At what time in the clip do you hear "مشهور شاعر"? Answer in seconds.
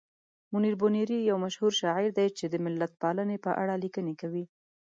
1.45-2.09